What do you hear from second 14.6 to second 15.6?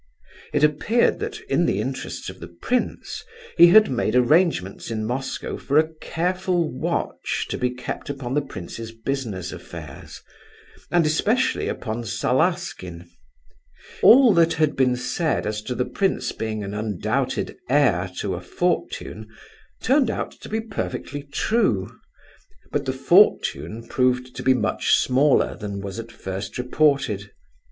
been said